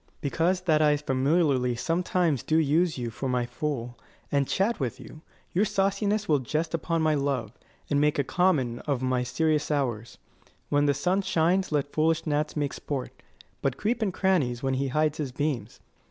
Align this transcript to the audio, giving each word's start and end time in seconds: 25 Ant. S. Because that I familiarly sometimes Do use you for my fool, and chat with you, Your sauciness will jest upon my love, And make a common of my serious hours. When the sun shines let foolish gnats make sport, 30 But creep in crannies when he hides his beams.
25 0.21 0.23
Ant. 0.23 0.23
S. 0.23 0.31
Because 0.31 0.61
that 0.61 0.81
I 0.81 0.97
familiarly 0.97 1.75
sometimes 1.75 2.41
Do 2.41 2.57
use 2.57 2.97
you 2.97 3.11
for 3.11 3.29
my 3.29 3.45
fool, 3.45 3.99
and 4.31 4.47
chat 4.47 4.79
with 4.79 4.99
you, 4.99 5.21
Your 5.53 5.63
sauciness 5.63 6.27
will 6.27 6.39
jest 6.39 6.73
upon 6.73 7.03
my 7.03 7.13
love, 7.13 7.51
And 7.87 8.01
make 8.01 8.17
a 8.17 8.23
common 8.23 8.79
of 8.87 9.03
my 9.03 9.21
serious 9.21 9.69
hours. 9.69 10.17
When 10.69 10.87
the 10.87 10.95
sun 10.95 11.21
shines 11.21 11.71
let 11.71 11.93
foolish 11.93 12.25
gnats 12.25 12.55
make 12.55 12.73
sport, 12.73 13.11
30 13.11 13.23
But 13.61 13.77
creep 13.77 14.01
in 14.01 14.11
crannies 14.11 14.63
when 14.63 14.73
he 14.73 14.87
hides 14.87 15.19
his 15.19 15.31
beams. 15.31 15.79